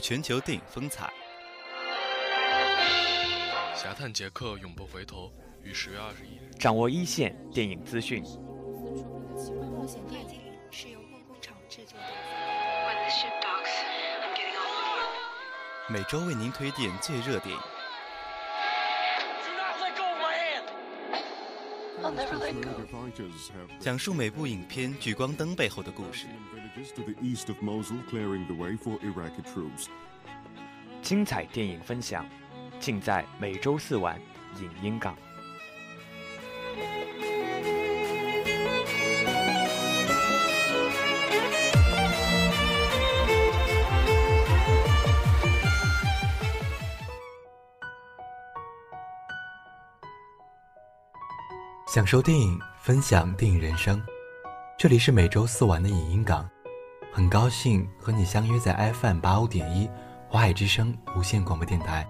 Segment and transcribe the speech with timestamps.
[0.00, 1.12] 全球电影风采。
[3.74, 5.32] 侠探杰克永不回头，
[5.62, 6.50] 于十月二十一日。
[6.58, 8.22] 掌握一线电影资讯。
[8.22, 10.40] 冒险电影
[10.70, 12.04] 是由梦工厂制作的。
[15.88, 17.75] 每周为您推荐最热电影。
[23.80, 26.26] 讲述每部影片聚光灯背后的故事。
[31.02, 32.26] 精彩电影分享，
[32.80, 34.20] 尽在每周四晚
[34.60, 35.16] 影音港。
[51.96, 53.98] 享受电影，分享电影人生。
[54.76, 56.46] 这里是每周四晚的影音港，
[57.10, 59.88] 很高兴和你相约在 FM 八五点一
[60.28, 62.06] 华海之声无线广播电台。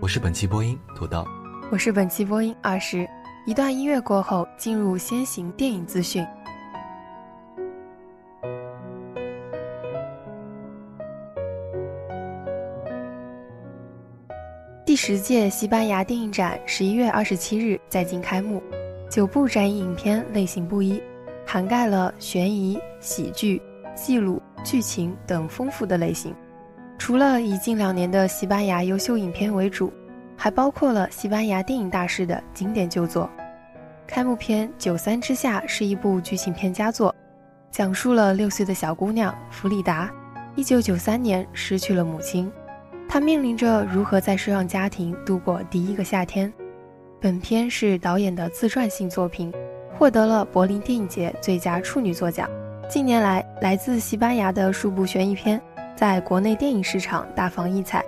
[0.00, 1.22] 我是本期播音土豆，
[1.70, 3.06] 我是本期播音二十。
[3.44, 6.26] 一段音乐过后，进入先行电影资讯。
[14.86, 18.62] 第十届西班牙电影展十一月二十七日在京开幕。
[19.10, 21.02] 九部展映影片类型不一，
[21.44, 23.60] 涵盖了悬疑、喜剧、
[23.92, 26.32] 记录、剧情等丰富的类型。
[26.96, 29.92] 除了以近两年的西班牙优秀影片为主，
[30.36, 33.28] 还包括了西班牙电影大师的经典旧作。
[34.06, 37.12] 开幕片《九三之下》是一部剧情片佳作，
[37.68, 40.08] 讲述了六岁的小姑娘弗里达，
[40.54, 42.48] 一九九三年失去了母亲，
[43.08, 46.52] 她面临着如何在收养家庭度过第一个夏天。
[47.20, 49.52] 本片是导演的自传性作品，
[49.98, 52.48] 获得了柏林电影节最佳处女作奖。
[52.88, 55.60] 近年来，来自西班牙的数部悬疑片
[55.94, 58.02] 在国内电影市场大放异彩。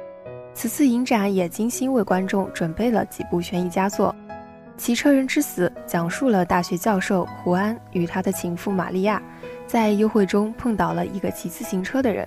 [0.54, 4.16] 此次影展也精心为观众准备了几部悬疑佳作。
[4.78, 9.22] 《骑车人之死》讲述了大学教授胡安与他的情妇玛利亚
[9.66, 12.26] 在幽会中碰到了一个骑自行车的人，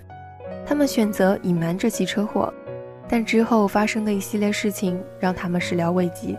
[0.63, 2.53] 他们选择隐瞒这起车祸，
[3.09, 6.37] 但之后发生的一系列事情让他们始料未及。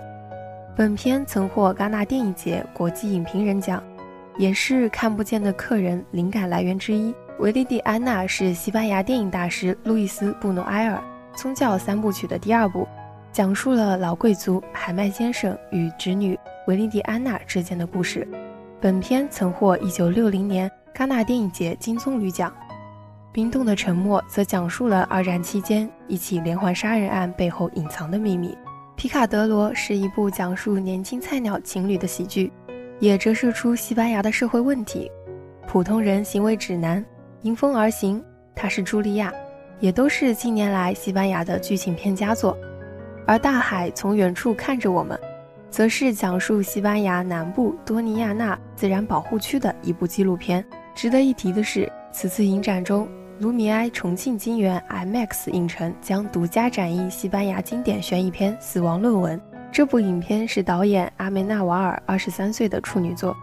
[0.76, 3.82] 本片曾获戛纳电影节国际影评人奖，
[4.36, 7.14] 也是《看不见的客人》灵感来源之一。
[7.38, 11.02] 维利蒂安娜是西班牙电影大师路易斯·布努埃尔
[11.34, 12.86] 宗教三部曲的第二部，
[13.32, 18.28] 讲述了老贵族海曼先生与侄女维利蒂安娜之间的故事。
[18.78, 22.52] 本片曾获1960年戛纳电影节金棕榈奖。
[23.32, 28.54] 冰冻的沉默则讲述了二战期间一起连环杀人案背后隐藏的秘密。
[28.96, 32.50] 皮卡德罗是一部讲述年轻菜鸟情侣的喜剧，
[32.98, 35.10] 也折射出西班牙的社会问题。
[35.68, 37.04] 普通人行为指南、
[37.42, 38.24] 迎风而行，
[38.54, 39.30] 他是茱莉亚，
[39.80, 42.56] 也都是近年来西班牙的剧情片佳作。
[43.26, 45.20] 而大海从远处看着我们，
[45.68, 50.64] 则是讲述西班牙南部多尼亚纳自然保护区的一部纪录片。
[50.94, 53.06] 值得一提的是，此次影展中。
[53.38, 59.38] 卢米埃重庆金源 IMAX 影城将独家展映西班牙经典悬疑片《死亡论文》。
[59.70, 63.36] 这部影片是导演阿梅纳瓦尔二十三岁的处女作，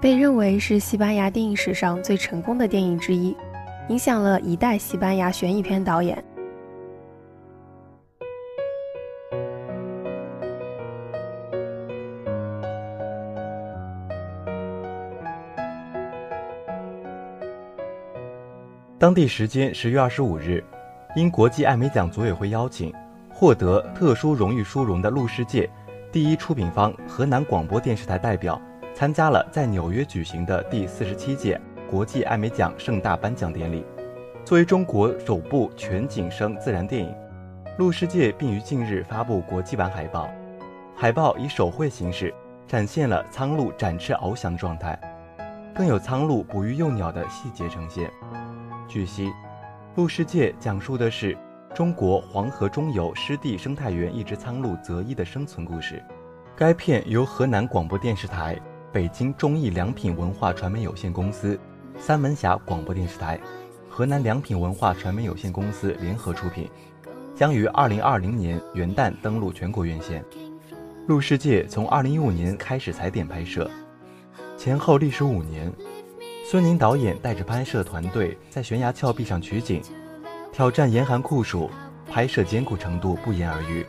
[0.00, 3.36] 被认为是西班牙电影史上最成功的电影之一，
[3.88, 6.22] 影响了一代西班牙悬疑片导演。
[19.00, 20.62] 当地时间十月二十五日，
[21.16, 22.92] 因国际艾美奖组委会邀请，
[23.32, 25.66] 获得特殊荣誉殊荣的陆世界
[26.12, 28.60] 第一出品方河南广播电视台代表，
[28.94, 31.58] 参加了在纽约举行的第四十七届
[31.90, 33.86] 国际艾美奖盛大颁奖典礼。
[34.44, 37.10] 作为中国首部全景声自然电影，
[37.78, 40.28] 陆世界并于近日发布国际版海报，
[40.94, 42.34] 海报以手绘形式
[42.68, 45.00] 展现了苍鹭展翅翱翔的状态，
[45.74, 48.10] 更有苍鹭哺育幼鸟的细节呈现。
[48.90, 49.28] 据悉，
[49.94, 51.38] 《鹿世界》讲述的是
[51.72, 56.02] 中国黄河中游湿地生态园一只苍鹭择一的生存故事。
[56.56, 58.60] 该片由河南广播电视台、
[58.92, 61.56] 北京中艺良品文化传媒有限公司、
[61.96, 63.38] 三门峡广播电视台、
[63.88, 66.68] 河南良品文化传媒有限公司联合出品，
[67.32, 70.20] 将于二零二零年元旦登陆全国院线。
[71.06, 73.70] 《鹿世界》从二零一五年开始踩点拍摄，
[74.56, 75.72] 前后历时五年。
[76.50, 79.80] 孙宁导演带着拍摄团队在悬崖峭壁上取景，
[80.50, 81.70] 挑战严寒酷暑，
[82.10, 83.86] 拍摄艰苦程度不言而喻。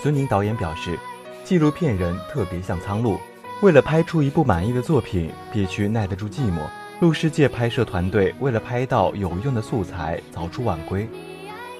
[0.00, 0.96] 孙宁导演表示，
[1.42, 3.18] 纪录片人特别像苍鹭，
[3.62, 6.60] 为了拍出一部满意的作品，必须耐得住寂寞。
[7.00, 11.08] 陆世界拍摄团队为了拍到有用的素材，早出晚归，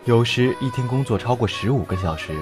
[0.05, 2.37] 有时一天工作超过十五个小时，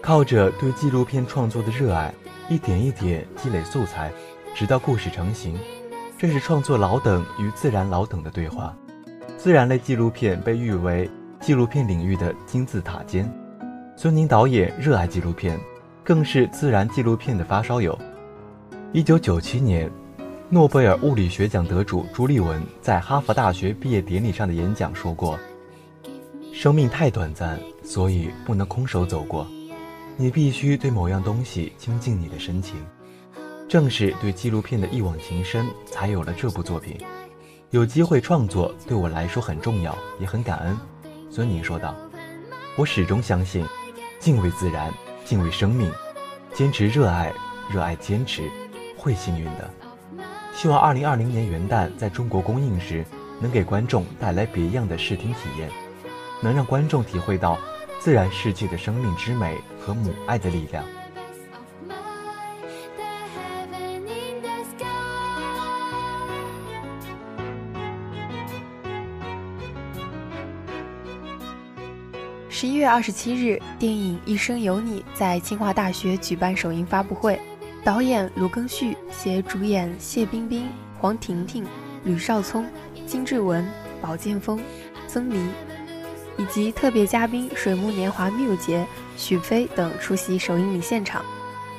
[0.00, 2.14] 靠着对纪录片创作的热爱，
[2.48, 4.12] 一点一点积累素材，
[4.54, 5.58] 直到故事成型。
[6.16, 8.74] 这是创作老等与自然老等的对话。
[9.36, 13.30] 自然类纪录片被誉为纪录片领域的金字塔尖。
[13.96, 15.58] 孙宁导演热爱纪录片，
[16.02, 17.98] 更是自然纪录片的发烧友。
[18.92, 19.90] 一九九七年。
[20.50, 25.36] 诺贝尔物理学奖得主朱立文在哈佛大学毕业典礼上的演讲说过
[26.52, 29.46] ：“生命太短暂，所以不能空手走过。
[30.16, 32.76] 你必须对某样东西倾尽你的深情。”
[33.74, 36.96] 正是对纪录片的一往情深，才有了这部作品。
[37.70, 40.78] 有机会创作对我来说很重要，也很感恩。
[41.28, 41.92] 孙宁说道
[42.78, 43.66] ：“我始终相信，
[44.20, 44.94] 敬畏自然，
[45.24, 45.90] 敬畏生命，
[46.52, 47.32] 坚持热爱，
[47.68, 48.48] 热爱坚持，
[48.96, 49.68] 会幸运的。”
[50.54, 53.04] 希望二零二零年元旦在中国公映时，
[53.40, 55.68] 能给观众带来别样的视听体验，
[56.40, 57.58] 能让观众体会到
[57.98, 60.84] 自然世界的生命之美和母爱的力量。
[72.64, 77.38] 十一月二十七日，电影《一生有你》在清华大学举办首映发布会。
[77.84, 80.66] 导演卢庚戌携主演谢冰冰、
[80.98, 81.66] 黄婷婷、
[82.04, 82.64] 吕少聪、
[83.06, 83.68] 金志文、
[84.00, 84.58] 宝剑锋、
[85.06, 85.36] 曾黎，
[86.38, 91.22] 以及特别嘉宾水木年华缪杰、许飞等出席首映礼现场。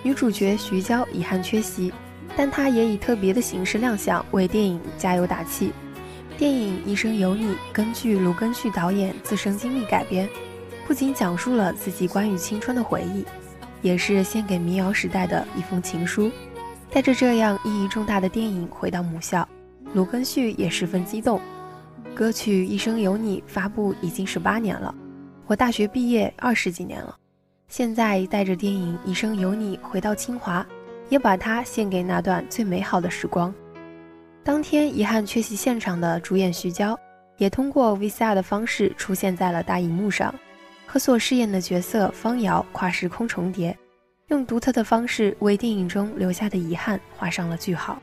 [0.03, 1.91] 女主角徐娇遗憾缺席，
[2.37, 5.71] 但她也以特别的形式亮相，为电影加油打气。
[6.37, 10.29] 电影《一生有你》根据卢庚戌导演自身经历改编，
[10.85, 13.25] 不仅讲述了自己关于青春的回忆。
[13.81, 16.31] 也是献给民谣时代的一封情书。
[16.89, 19.47] 带着这样意义重大的电影回到母校，
[19.93, 21.39] 卢庚戌也十分激动。
[22.15, 24.95] 歌曲《一生有你》发布已经十八年了，
[25.45, 27.15] 我大学毕业二十几年了。
[27.67, 30.65] 现在带着电影《一生有你》回到清华，
[31.09, 33.53] 也把它献给那段最美好的时光。
[34.43, 36.97] 当天遗憾缺席现场的主演徐娇，
[37.37, 40.33] 也通过 VCR 的方式出现在了大荧幕上。
[40.95, 43.77] 和所饰演的角色方瑶跨时空重叠，
[44.29, 48.01] 用独特的方式为电影中留下的遗憾画上了句号。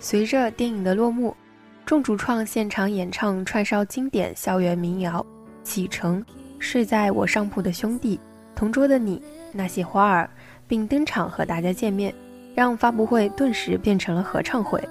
[0.00, 1.36] 随着电影的落幕，
[1.84, 5.20] 众主创现场演唱串烧经典校园民谣
[5.62, 6.24] 《启程》，
[6.58, 8.18] 睡在我上铺的兄弟，
[8.56, 10.30] 同桌的你，那些花儿，
[10.66, 12.14] 并登场和大家见面，
[12.54, 14.82] 让发布会顿时变成了合唱会。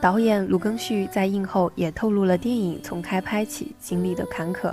[0.00, 4.72] 导演卢庚戌在映后也透露了电影从开拍起经历的坎坷。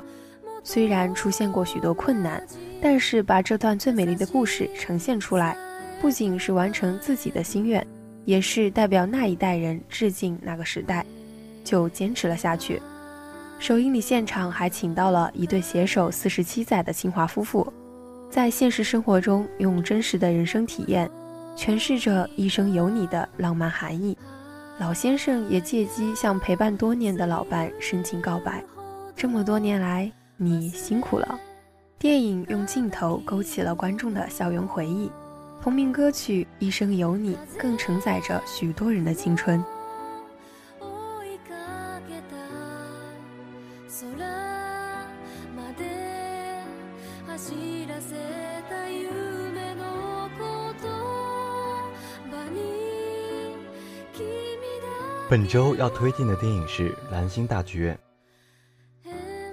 [0.64, 2.42] 虽然出现过许多困难，
[2.82, 5.58] 但是把这段最美丽的故事呈现出来，
[6.02, 7.86] 不仅是完成自己的心愿，
[8.26, 11.06] 也是代表那一代人致敬那个时代，
[11.64, 12.82] 就坚持了下去。
[13.58, 17.72] 首映礼现场还请到了一对携手四十七载的清华夫妇，
[18.30, 21.10] 在现实生活中用真实的人生体验，
[21.58, 24.18] 诠释着一生有你的浪漫含义。
[24.78, 28.64] 老先生也借机向陪伴多年的老伴深情告白：
[29.14, 30.10] 这么多年来。
[30.42, 31.38] 你辛苦了。
[31.98, 35.12] 电影用镜头勾起了观众的校园回忆，
[35.62, 39.62] 同名歌曲《一生有你》更承载着许多人的青春。
[55.30, 57.94] 本周要推荐的电影是《蓝星大剧院》。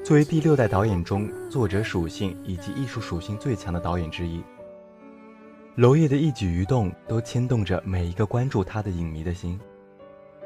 [0.06, 4.40] 作为第六代导演中作者属性以及艺术属性最强的导演之一，
[5.74, 9.58] 娄烨的一举一动都牵动着每一个关注他的影迷的心。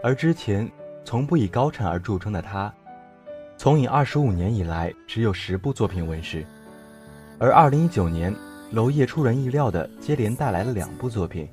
[0.02, 0.66] 而之前
[1.04, 2.72] 从不以高产而著称的他，
[3.58, 6.42] 从影二十五年以来只有十部作品问世。
[7.38, 8.34] 而二零一九年，
[8.72, 11.46] 娄烨出人意料的接连带来了两部作品。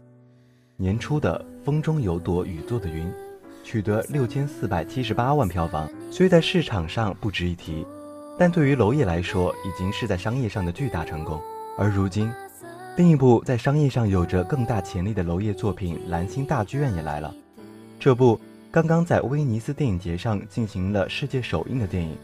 [0.78, 3.06] 年初的《风中有朵雨做的云》，
[3.66, 7.86] 取得六千四百七十八万票房，虽在市场上不值一提。
[8.38, 11.42] 但对于娄烨来说，已经是在商业上的巨大成功。
[11.78, 12.32] 而如今，
[12.96, 17.34] 另一部在商业上有着更大潜力的娄烨作品《蓝星大剧院》也来了。
[18.00, 18.40] 这部
[18.72, 22.16] 刚刚在威尼斯电影节上进行了世界首映的电影，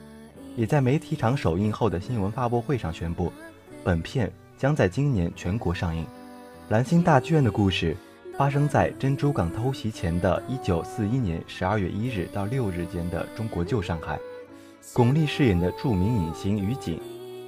[0.56, 3.32] 也在媒体场首映后的新闻发布会上宣布，
[3.84, 6.04] 本片将在今年全国上映。
[6.70, 7.98] 《蓝星大剧院》的故事
[8.38, 14.20] 发生在珍珠港偷袭前的一九四一年十二月一日到六日间的中国旧上海。
[14.92, 17.00] 巩俐饰演的著名影星于景，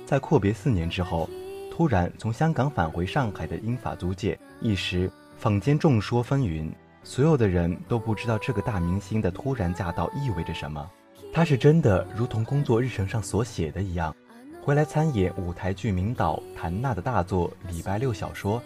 [0.05, 1.29] 在阔别四年之后，
[1.69, 6.71] 突然从香港返回上海的英法租界，一时坊间众说纷纭，
[7.03, 10.89] 所有的人都不知道这个大明星的突然驾到意味着什么。
[11.31, 14.15] 他是真的如同工作日程上所写的一样，
[14.63, 18.59] 回来参演舞台剧名导谭娜的大作《礼拜六小说》，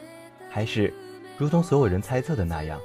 [0.50, 0.94] 还是
[1.38, 2.80] 如同所有人猜测的那样，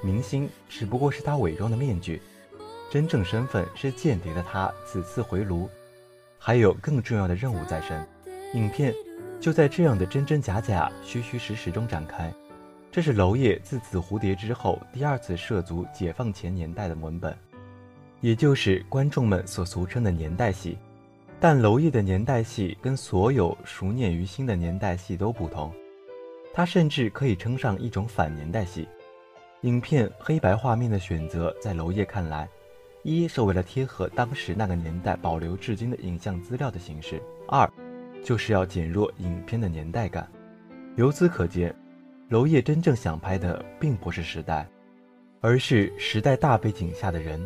[0.00, 2.22] 明星只不过是他伪装的面具，
[2.90, 5.70] 真正身份是间谍的他此次回炉，
[6.36, 8.04] 还有更重要的任务在身。
[8.54, 8.92] 影片
[9.40, 12.34] 就在这样的真真假假、虚虚实实中展开。
[12.90, 17.32] 这是娄烨自《紫蝴蝶》之后第二次涉足解放前年代的文本，
[18.20, 20.76] 也就是观众们所俗称的年代戏。
[21.38, 25.72] 但娄烨的年代戏跟所有熟念于心的年代戏都不同，
[26.52, 28.88] 他甚至可以称上一种反年代戏。
[29.60, 32.48] 影片黑白画面的选择，在娄烨看来，
[33.02, 37.16] 一是为了贴合当时那个年代保留至今的影像资料的形式；
[37.48, 37.68] 二，
[38.22, 40.30] 就是要减弱影片的年代感。
[40.96, 41.74] 由此可见，
[42.28, 44.68] 娄烨真正想拍的并不是时代，
[45.40, 47.40] 而是时代大背景下的人。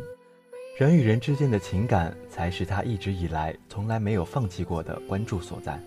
[0.76, 5.78] 人与人之间的情感，才是他一直以来从来没有放弃过的关注所在。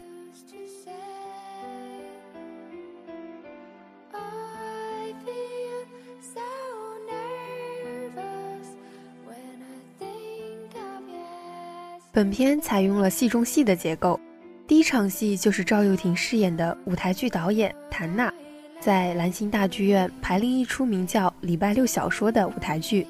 [12.17, 14.19] 本片采用了戏中戏的结构，
[14.65, 18.33] 第一场戏就是赵又廷饰演的舞台剧导演谭娜，
[18.79, 23.05] 在兰心大剧院排练一出名叫《礼拜六小说》的舞台剧。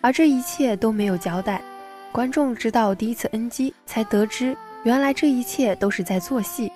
[0.00, 1.62] 而这一切都没有交代，
[2.10, 6.68] 观众直到第一次 NG 才得知，原来这一切都是在做戏。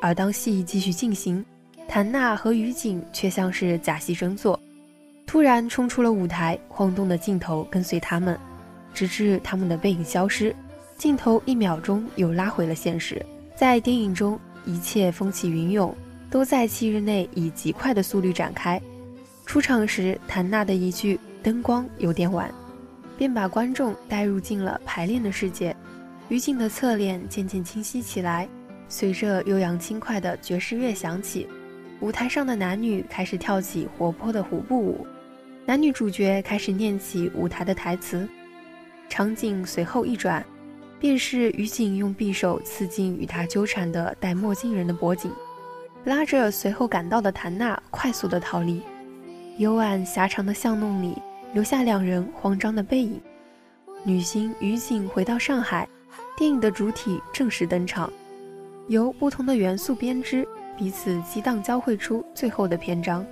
[0.00, 1.44] 而当戏继续进行，
[1.86, 4.58] 谭娜和于景却像是假戏真做，
[5.26, 8.40] 突然冲出了舞台，晃动的镜头跟随他们，
[8.94, 10.56] 直至他们的背影消失，
[10.98, 13.24] 镜头一秒钟又拉回了现实。
[13.56, 15.96] 在电影中，一切风起云涌，
[16.28, 18.78] 都在七日内以极快的速率展开。
[19.46, 21.18] 出场时，谭娜的一句。
[21.40, 22.52] 灯光有点晚，
[23.16, 25.74] 便把观众带入进了排练的世界。
[26.28, 28.46] 于静的侧脸渐渐清晰起来，
[28.88, 31.46] 随着悠扬轻快的爵士乐响起，
[32.00, 35.06] 舞台上的男女开始跳起活泼的舞步舞。
[35.64, 38.28] 男女主角开始念起舞台的台词。
[39.08, 40.44] 场景随后一转，
[40.98, 45.30] 便是于景用匕首刺进与他纠缠的戴墨镜人的脖颈，
[46.04, 48.82] 拉着随后赶到的谭娜快速的逃离。
[49.58, 51.16] 幽暗狭长的巷弄里。
[51.54, 53.18] 留下两人慌张的背影。
[54.04, 55.88] 女星于景回到上海，
[56.36, 58.12] 电影的主体正式登场，
[58.88, 63.24] 由不同的元素编织，彼此激荡交汇出最后的篇章。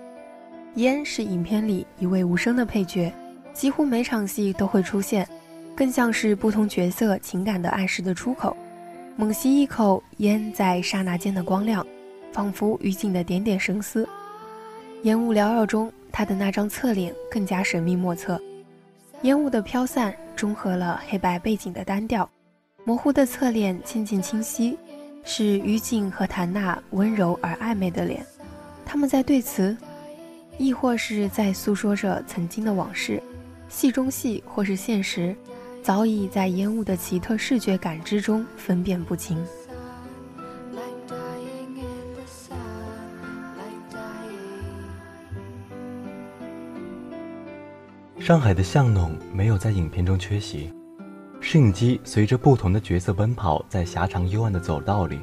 [0.76, 3.12] 烟是影片里一位无声的配角，
[3.52, 5.28] 几乎每场戏都会出现，
[5.76, 8.56] 更像是不同角色情感的暗示的出口。
[9.14, 11.86] 猛吸一口烟，在刹那间的光亮，
[12.32, 14.08] 仿佛于景的点点声思。
[15.02, 15.92] 烟雾缭绕中。
[16.12, 18.40] 他的那张侧脸更加神秘莫测，
[19.20, 22.26] 烟雾的飘散中和了黑白背景的单调，
[22.84, 24.78] 模糊的侧脸渐渐清晰，
[25.24, 28.24] 是于景和谭娜温柔而暧昧的脸，
[28.86, 29.76] 他们在对词，
[30.56, 33.22] 亦或是在诉说着曾经的往事，
[33.68, 35.36] 戏中戏或是现实，
[35.86, 39.38] 早已在烟雾的奇特视觉感知中分辨不清。
[48.18, 50.74] 上海的巷弄没有在影片中缺席，
[51.40, 55.20] 摄影机随着不同的角色奔跑在狭长幽暗的走道里，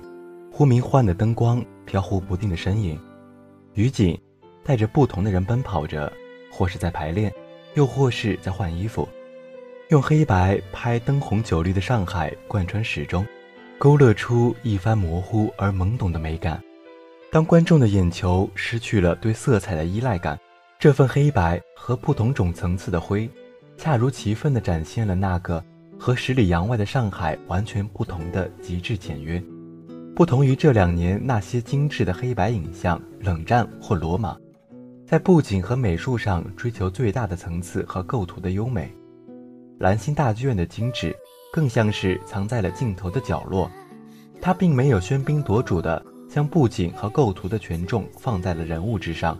[0.49, 2.97] 忽明忽暗的灯光，飘忽不定的身影。
[3.73, 4.17] 于景
[4.63, 6.09] 带着不同的人奔跑着，
[6.49, 7.29] 或是在排练，
[7.73, 9.05] 又或是在换衣服，
[9.93, 13.23] 用黑白拍灯红酒绿的上海贯穿始终，
[13.77, 16.59] 勾勒出一番模糊而懵懂的美感。
[17.31, 20.35] 当观众的眼球失去了对色彩的依赖感。
[20.79, 23.29] 这份黑白和不同种层次的灰，
[23.77, 25.63] 恰如其分地展现了那个
[25.99, 29.39] 和十里洋外的上海完全不同的极致简约。
[30.15, 34.35] 不同于这两年那些精致的黑白影像，冷战或罗马，
[35.05, 38.91] 在布景和美术上追求最大的层次和构图的优美。
[39.83, 41.13] 兰心大剧院的精致，
[41.51, 43.69] 更像是藏在了镜头的角落，
[44.39, 49.37] 它并没有喧宾夺主的将布景和构图的权重放在了人物之上。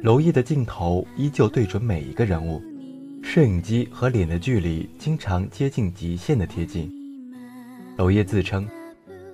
[0.00, 2.62] 娄烨的镜头依旧对准每一个人物，
[3.20, 6.88] 摄影机和脸的距离经常接近极限的贴近。
[7.96, 8.64] 娄烨自称，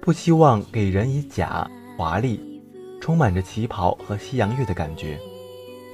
[0.00, 2.62] 不希望给人以假、华丽、
[2.98, 5.18] 充满着旗袍和西洋乐的感觉，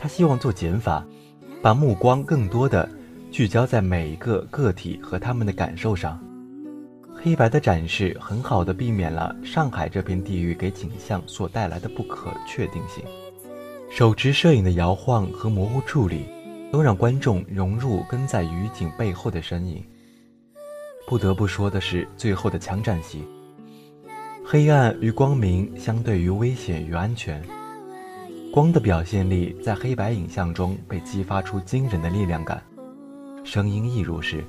[0.00, 1.04] 他希望做减法，
[1.60, 2.88] 把目光更多的
[3.30, 6.20] 聚焦在每一个个体和他们的感受上。
[7.14, 13.04] 黑白的展示很好的避免了上海这片地域给景象所带来的不可确定性。
[13.90, 16.24] 手持摄影的摇晃和模糊处理，
[16.72, 19.84] 都让观众融入跟在雨景背后的身影。
[21.06, 23.24] 不得不说的是，最后的枪战戏，
[24.44, 27.42] 黑暗与光明相对于危险与安全。
[28.52, 32.62] 光的表现力在黑白影像中被激发出惊人的力量感，
[33.52, 34.44] 声音亦如是。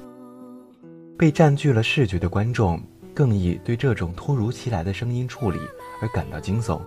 [1.17, 2.79] 被占据了视觉的观众
[3.15, 5.57] 更易对这种突如其来的声音处理
[5.99, 6.79] 而感到惊悚。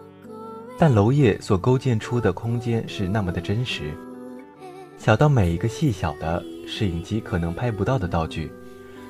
[0.78, 3.92] 但娄烨所构建出的空间是那么的真实，
[4.96, 8.48] 小到每一个细小的摄影机可能拍不到的道具，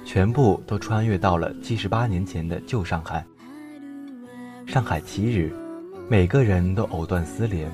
[0.07, 3.23] 全部都穿越到了七十八年前的旧上海。
[4.67, 5.53] 上海七日，
[6.09, 7.71] 每个人都藕断丝连。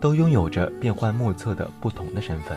[0.00, 2.56] 都拥有着变幻莫测的不同的身份，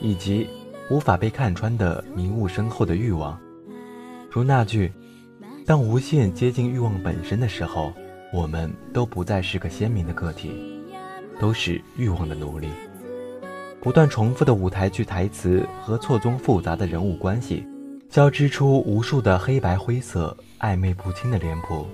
[0.00, 0.46] 以及
[0.92, 3.40] 无法被看穿的迷雾深厚的欲望。
[4.30, 4.92] 如那句
[5.64, 7.94] ：“当无限接近欲望本身的时候，
[8.30, 10.52] 我们都不再是个鲜明的个体，
[11.40, 12.68] 都是欲望的奴隶。”
[13.80, 17.66] 不断重复的舞台剧台词和错综复杂的人物关系，
[18.10, 21.86] 交织出无数的黑白灰色、暧昧不清的脸谱。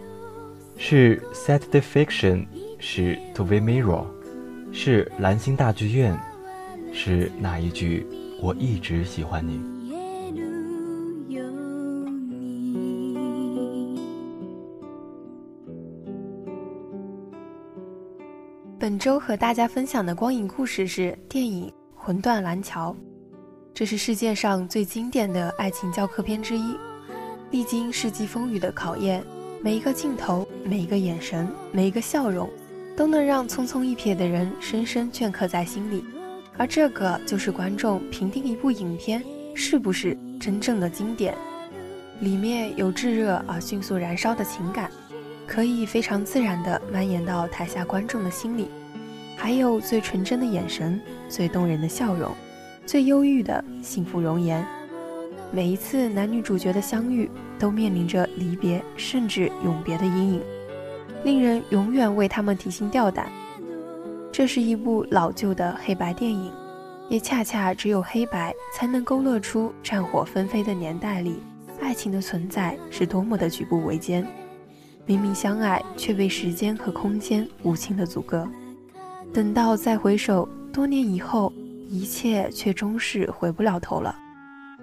[0.76, 2.45] 是 Saturday Fiction，
[2.81, 4.07] 是 To Be Mirror。
[4.73, 6.21] 是蓝星大剧院，
[6.93, 8.05] 是哪一句？
[8.40, 9.61] 我一直喜欢你。
[18.78, 22.92] 本周和大家分享的光影故事是电影《魂断蓝桥》，
[23.75, 26.76] 这是世界上最经典的爱情教科片之一，
[27.50, 29.23] 历经世纪风雨的考验，
[29.61, 32.49] 每一个镜头，每一个眼神，每一个笑容。
[32.97, 36.04] 都能让匆匆一瞥的人深深镌刻在心里，
[36.58, 39.22] 而这个就是观众评定一部影片
[39.54, 41.34] 是不是真正的经典。
[42.20, 44.90] 里面有炙热而迅速燃烧的情感，
[45.47, 48.64] 可以非常自然地蔓延到台下观众的心里；
[49.36, 52.32] 还有最纯真的眼神、最动人的笑容、
[52.84, 54.66] 最忧郁的幸福容颜。
[55.52, 60.42] 每一次男女主角的相遇，都面临着离别甚至永别的阴影。
[61.25, 63.30] 令人永远为他们提心吊胆。
[64.30, 66.52] 这是一部老旧的黑白电影，
[67.08, 71.43] 也恰恰只有黑白才能勾勒出战火纷飞的年代里，
[71.80, 74.26] 爱情的存在是多么的举步维艰。
[75.06, 78.47] 明明相爱，却被时间和空间无情的阻隔。
[79.32, 81.52] 等到再回首，多年以后，
[81.88, 84.14] 一切却终是回不了头了。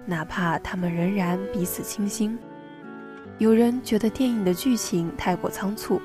[0.04, 2.36] 哪怕他们仍然彼此倾心。
[3.38, 6.00] 有人觉得电影的剧情太过仓促。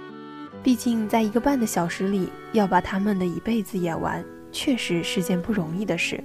[0.64, 6.24] 毕竟，在一个半的小时里，要把他们的一辈子演完，确实是件不容易的事。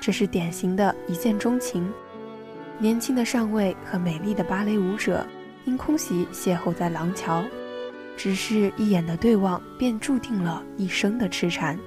[0.00, 1.92] 这是典型的一见钟情。
[2.78, 5.24] 年轻的上尉和美丽的芭蕾舞者
[5.66, 7.44] 因空袭邂逅在廊桥，
[8.16, 11.78] 只是一眼的对望，便注定了一生的痴缠，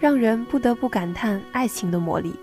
[0.00, 2.34] 让人不得不感叹爱情的魔力。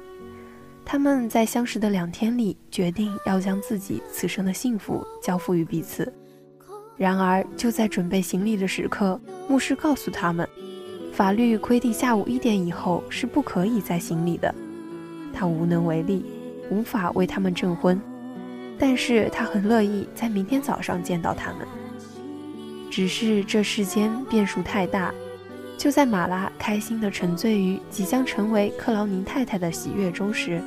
[0.85, 6.13] 他们在相识的两天里，决定要将自己此生的幸福交付于彼此。
[7.03, 10.47] 然而，就在准备行李的时刻，牧师告诉他们，
[11.11, 14.55] 法律规定下午一点以后是不可以再行礼的。
[15.33, 16.23] 他无能为力，
[16.69, 17.99] 无法为他们证婚，
[18.79, 21.67] 但是他很乐意在明天早上见到他们。
[22.89, 25.13] 只是这世间变数太大，
[25.77, 30.61] 就在马拉开心地沉醉于即将成为克劳宁太太的喜悦中时，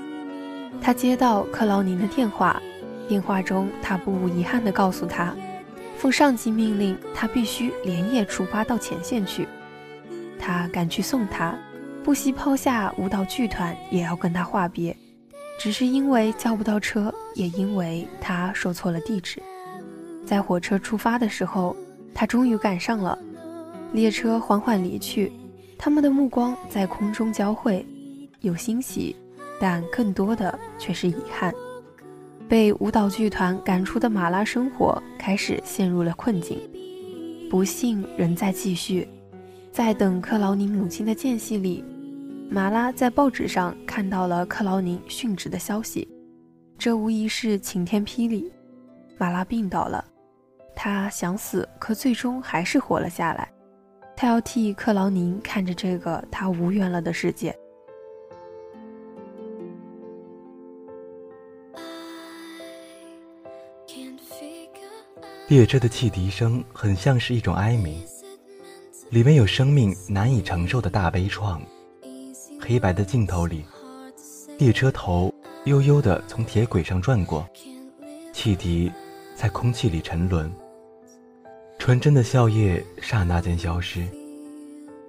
[0.82, 2.60] 他接到克劳宁的电话。
[3.08, 5.34] 电话中，他不无遗憾地告诉他。
[5.98, 9.48] 奉上级命令，他必须连夜出发到前线去。
[10.38, 11.58] 他赶去送他，
[12.04, 14.96] 不惜抛下舞蹈剧团，也要跟他话别。
[15.58, 19.42] 只是因为叫不到车，也因为他说错了地址。
[20.24, 21.74] 在火车出发的时候，
[22.14, 23.18] 他终于赶上了。
[23.92, 25.32] 列车缓缓离去，
[25.78, 27.86] 他们的目光在空中交汇，
[28.40, 29.16] 有欣喜，
[29.58, 31.54] 但更多的却是遗憾。
[32.46, 36.56] 被舞蹈剧团赶出的马拉生活开始陷入了困境，
[37.50, 39.08] 不幸仍在继续。
[39.72, 41.84] 在等克劳宁母亲的间隙里，
[42.48, 46.06] 马拉在报纸上看到了克劳宁殉职的消息，
[46.78, 48.52] 这无疑是晴天霹雳。
[49.18, 50.04] 马拉病倒了，
[50.76, 53.50] 他想死，可最终还是活了下来。
[54.16, 57.52] 他要替克劳宁看着这个他无缘了的世界。
[65.48, 68.02] 列车的汽笛声很像是一种哀鸣，
[69.10, 71.60] 里面有生命难以承受的大悲怆。
[72.60, 73.64] 黑白的镜头里，
[74.58, 75.32] 列车头
[75.66, 77.48] 悠悠地从铁轨上转过，
[78.32, 78.90] 汽笛
[79.36, 80.52] 在空气里沉沦。
[81.78, 84.04] 纯真的笑靥刹那间消失，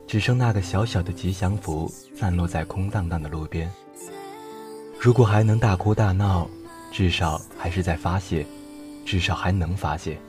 [0.05, 3.71] 只剩那个小小的吉祥符散落在空荡荡的路边。
[4.99, 6.47] 如果还能大哭大闹，
[6.91, 8.45] 至少还是在发泄，
[9.07, 10.19] 至少还能发泄。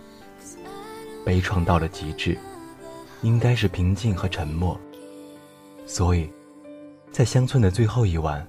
[1.26, 2.38] 悲怆到了极致，
[3.22, 4.78] 应该是平静和沉默。
[5.84, 6.30] 所以，
[7.10, 8.46] 在乡村的最后一晚，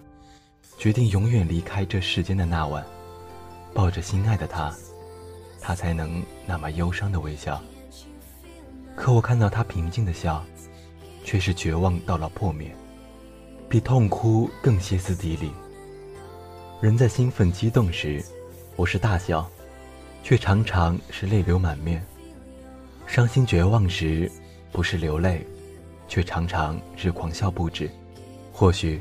[0.77, 2.85] 决定永远离开这世间的那晚，
[3.73, 4.71] 抱着心爱的他，
[5.59, 7.59] 他才能那么忧伤的微笑。
[8.95, 10.45] 可我看到他平静的笑，
[11.23, 12.71] 却是绝望到了破灭，
[13.67, 15.51] 比痛哭更歇斯底里。
[16.81, 18.23] 人在兴奋激动时，
[18.75, 19.49] 我是大笑，
[20.23, 21.99] 却常常是泪流满面；
[23.07, 24.31] 伤心绝望时，
[24.71, 25.45] 不是流泪。
[26.11, 27.87] 却常常是狂笑不止。
[28.51, 28.99] 或许，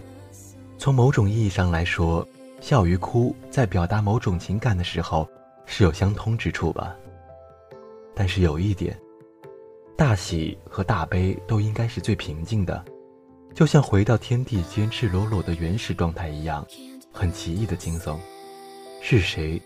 [0.77, 2.29] 从某种意义上来说，
[2.61, 5.27] 笑与哭在表达某种情感的时候
[5.65, 6.95] 是有相通之处吧。
[8.15, 8.95] 但是有一点，
[9.97, 12.85] 大喜和大悲都应该是最平静的，
[13.55, 16.63] 就像回到天地间赤裸裸的原始状态一样，
[17.11, 18.21] 很奇异的轻松。
[19.01, 19.59] 是谁，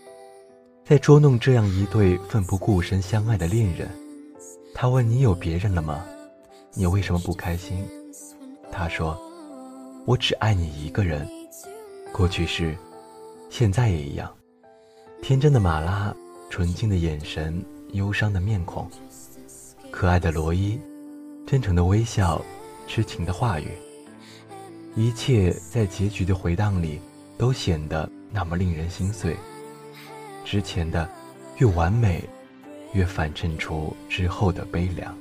[0.85, 3.89] 在捉弄这样一对奋不顾身相爱的恋人？
[4.73, 6.03] 他问你有别人了吗？
[6.73, 7.87] 你为什么不开心？
[8.69, 9.17] 他说
[10.05, 11.25] ：“我只爱你一个人。
[12.11, 12.75] 过去是，
[13.49, 14.29] 现在也一样。
[15.21, 16.13] 天真的马拉，
[16.49, 18.85] 纯净的眼神，忧伤的面孔，
[19.89, 20.77] 可爱的罗伊，
[21.47, 22.43] 真诚的微笑，
[22.87, 23.69] 痴情的话语，
[24.97, 26.99] 一切在结局的回荡里
[27.37, 29.37] 都显得那么令人心碎。
[30.43, 31.09] 之前的
[31.57, 32.23] 越完美，
[32.93, 35.15] 越反衬出之后的悲凉。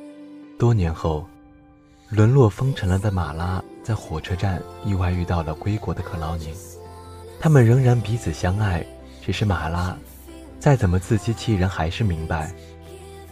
[0.59, 1.27] 多年后。”
[2.13, 6.55] 沦落风尘了的马拉在火车站意外遇到了归国的克劳宁，
[7.41, 8.85] 他们仍然彼此相爱。
[9.23, 9.97] 只是马拉
[10.61, 12.53] 再怎么自欺欺人，还是明白，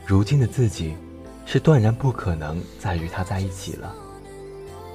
[0.06, 0.96] 如今的自己
[1.44, 3.94] 是断然不可能再与他在一起了。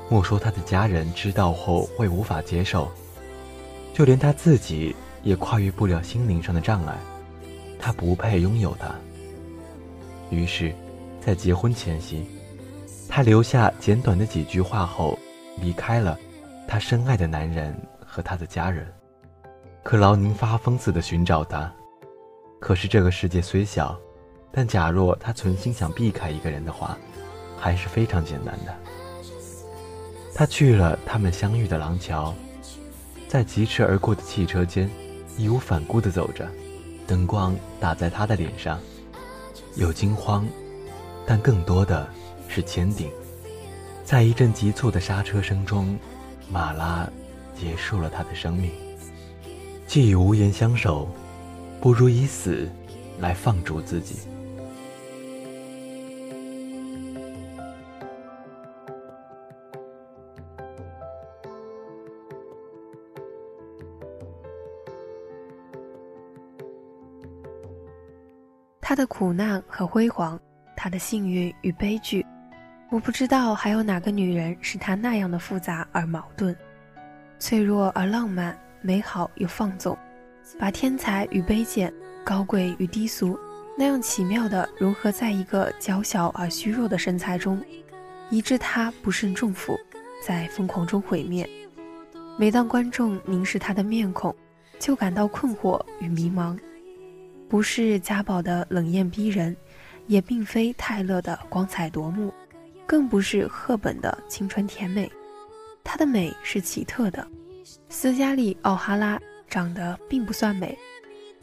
[0.10, 2.90] 莫说他的家人知道后会无法接受，
[3.94, 6.96] 就连他自己也跨越不了心灵上的障碍，
[7.78, 8.96] 他不配拥有他。
[10.30, 10.74] 于是，
[11.20, 12.26] 在结婚前夕。
[13.08, 15.18] 他留下简短的几句话后，
[15.60, 16.18] 离开了
[16.68, 18.86] 他深爱的男人和他的家人。
[19.84, 21.72] 克劳宁发疯似的寻找他，
[22.60, 23.98] 可是这个世界虽小，
[24.52, 26.98] 但假若他存心想避开一个人的话，
[27.58, 28.76] 还是非常简单的。
[30.34, 32.34] 他去了他们相遇的廊桥，
[33.28, 34.90] 在疾驰而过的汽车间，
[35.38, 36.48] 义无反顾地走着，
[37.08, 38.80] 灯光打在他的脸上，
[39.76, 40.48] 有惊慌，
[41.26, 42.08] 但更多的。
[42.48, 43.10] 是坚定，
[44.06, 45.98] 在一阵急促的刹车声中，
[46.48, 47.10] 马拉
[47.60, 48.72] 结束了他的生命。
[49.88, 51.10] 既已无言相守，
[51.82, 52.70] 不如以死
[53.20, 54.20] 来放逐自己。
[68.96, 70.40] 他的苦难和辉煌，
[70.74, 72.26] 他的幸运与悲剧。
[72.90, 76.56] 我不知道还有哪个女人是她那样的复杂而矛盾，
[77.38, 79.98] 脆弱而浪漫，美好又放纵，
[80.58, 83.38] 把天才与卑贱、高贵与低俗
[83.78, 87.62] 那样奇妙的融合在一个娇小而虚弱的身材中，
[88.30, 89.78] 以致她不胜重负，
[90.26, 91.46] 在疯狂中毁灭。
[92.40, 94.34] 每当观众凝视她的面孔，
[94.80, 96.58] 就感到困惑与迷茫，
[97.48, 99.56] 不是家宝的冷艳逼人，
[100.08, 102.34] 也并非泰勒的光彩夺目。
[102.88, 105.12] 更不是赫本的青春甜美，
[105.84, 107.28] 她的美是奇特的。
[107.90, 110.78] 斯嘉丽·奥哈拉长得并不算美，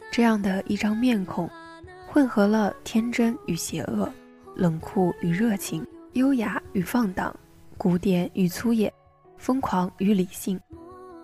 [0.09, 1.49] 这样的一张面孔，
[2.07, 4.09] 混合了天真与邪恶，
[4.55, 7.35] 冷酷与热情，优雅与放荡，
[7.77, 8.91] 古典与粗野，
[9.37, 10.57] 疯狂与理性。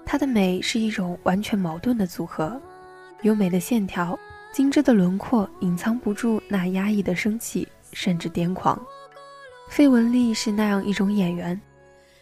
[0.06, 2.62] 她的美是一种完全矛盾的组合，
[3.22, 4.20] 优美的线条，
[4.52, 8.80] 精致的轮廓，隐藏不住那压抑的生气，甚至癫狂。
[9.70, 11.60] 费雯丽是那样一种演员，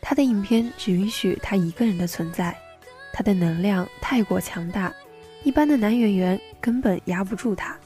[0.02, 2.56] 她的影片只允许她一个人的存在，
[3.14, 4.94] 她的能量太过强大，
[5.44, 7.78] 一般的男演员根本压不住她。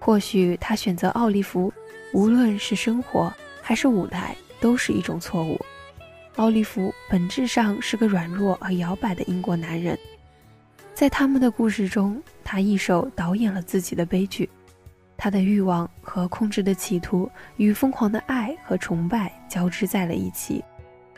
[0.00, 1.72] 或许她选择奥利弗，
[2.12, 5.58] 无论是生活还是舞台，都是一种错误。
[6.36, 9.96] 奥利弗本质上是个软弱而摇摆的英国男人，
[10.94, 14.48] 在他们的故事中，他一手导演了自己的悲剧。
[15.16, 20.62] 他的欲望和控制的企图与疯狂的爱和崇拜交织在了一起，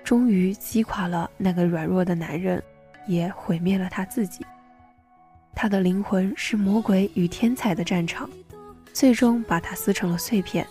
[0.02, 2.62] 终于击垮了那个软弱的男人，
[3.06, 4.44] 也毁灭了他自己。
[5.54, 8.28] 他的灵魂是魔鬼与天才的战场，
[8.92, 10.66] 最终把他撕成了碎片。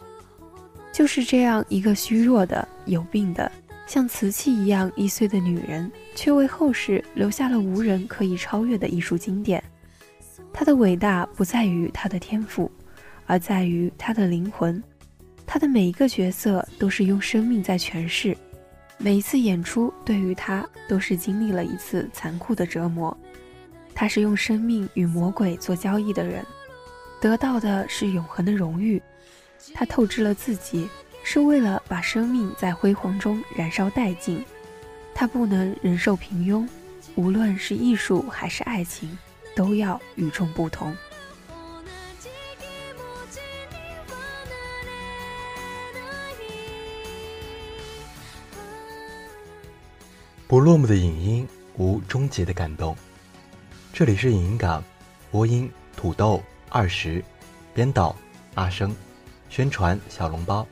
[0.91, 3.51] 就是这样一个虚弱的、有病的、
[3.85, 9.63] 像瓷器一样易碎的女人，却为后世留下了无人可以超越的艺术经典。
[10.51, 12.71] 她的伟大不在于她的天赋。
[13.27, 14.83] 而在于她的灵魂，
[15.47, 18.37] 她的每一个角色都是用生命在诠释，
[18.99, 23.17] 每一次演出对于她都是经历了一次残酷的折磨。
[23.95, 26.45] 她是用生命与魔鬼做交易的人，
[27.19, 29.01] 得到的是永恒的荣誉。
[29.73, 30.87] 她透支了自己，
[31.27, 34.45] 是为了把生命在辉煌中燃烧殆尽。
[35.13, 36.69] 他不能忍受平庸，
[37.15, 39.17] 无论是艺术还是爱情，
[39.55, 40.95] 都要与众不同。
[50.47, 52.95] 不落幕的影音，无终结的感动。
[53.91, 54.83] 这里是影音港，
[55.31, 57.23] 播音土豆二十，
[57.73, 58.15] 编导
[58.53, 58.95] 阿生，
[59.49, 60.67] 宣传小笼包。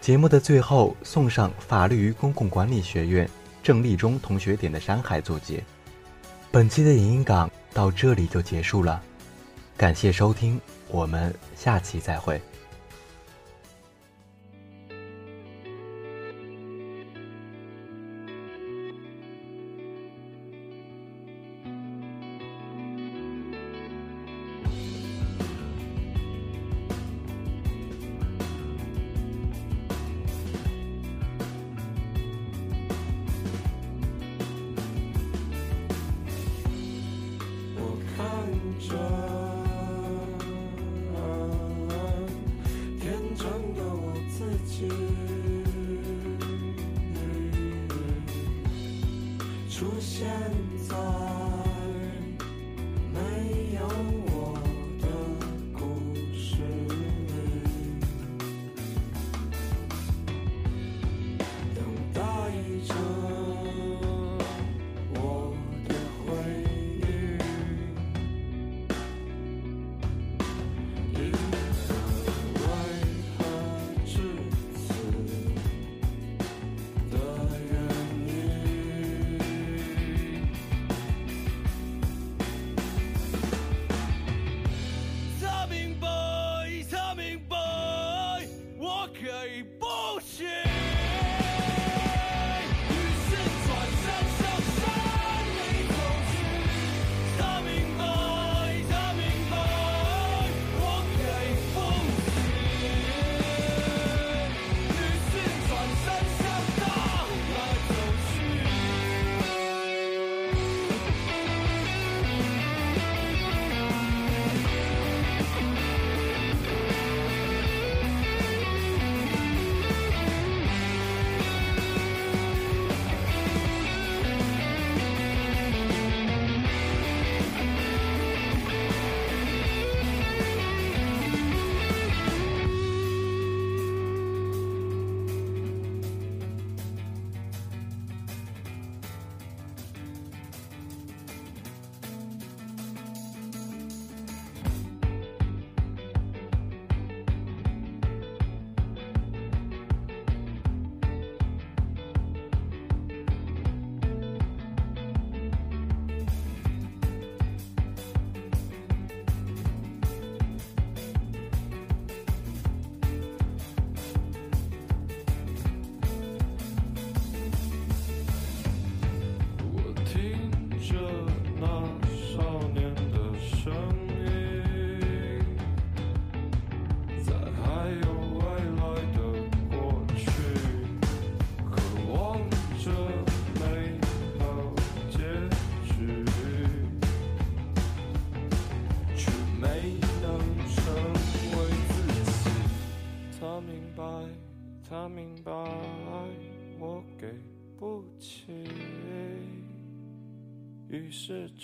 [0.00, 3.28] 节目的最后送上法律与公共管理学院
[3.62, 5.62] 郑立中同学点的山海作结。
[6.50, 9.00] 本期的影音港到这里就结束了，
[9.76, 10.58] 感谢收听，
[10.88, 12.40] 我们下期再会。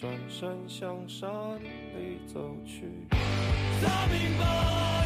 [0.07, 2.83] 转身向山里走去。
[3.11, 5.06] 他明白，